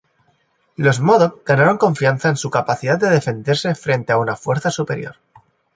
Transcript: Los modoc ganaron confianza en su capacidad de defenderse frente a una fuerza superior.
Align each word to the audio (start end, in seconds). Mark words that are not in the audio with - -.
Los 0.77 0.99
modoc 0.99 1.43
ganaron 1.47 1.77
confianza 1.77 2.27
en 2.29 2.35
su 2.35 2.49
capacidad 2.49 2.97
de 2.97 3.11
defenderse 3.11 3.75
frente 3.75 4.11
a 4.11 4.17
una 4.17 4.35
fuerza 4.35 4.71
superior. 4.71 5.17